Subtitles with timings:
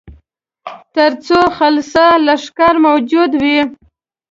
[0.95, 3.59] تر څو خلصه لښکر موجود وي.